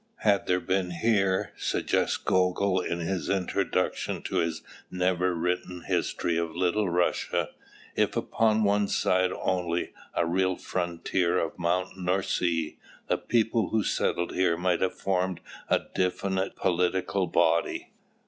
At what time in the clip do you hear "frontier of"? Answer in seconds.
10.55-11.59